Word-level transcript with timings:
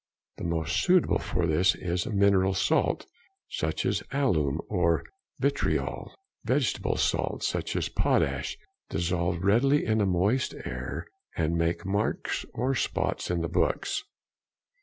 The 0.37 0.43
most 0.45 0.77
suitable 0.81 1.19
for 1.19 1.45
this 1.45 1.75
is 1.75 2.07
a 2.07 2.11
mineral 2.11 2.55
salt, 2.55 3.05
such 3.49 3.85
as 3.85 4.01
alum 4.11 4.59
or 4.67 5.03
vitriol; 5.37 6.11
vegetable 6.43 6.97
salts, 6.97 7.47
such 7.47 7.75
as 7.75 7.87
potash, 7.87 8.57
dissolve 8.89 9.43
readily 9.43 9.85
in 9.85 10.01
a 10.01 10.07
moist 10.07 10.55
air 10.65 11.05
and 11.37 11.55
make 11.55 11.85
marks 11.85 12.47
or 12.51 12.73
spots 12.73 13.29
in 13.29 13.41
the 13.43 13.47
books. 13.47 14.03